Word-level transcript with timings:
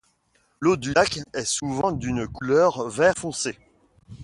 L'eau 0.59 0.77
du 0.77 0.93
lac 0.93 1.19
est 1.35 1.45
souvent 1.45 1.91
d'une 1.91 2.27
couleur 2.27 2.89
vert 2.89 3.13
foncé. 3.15 3.59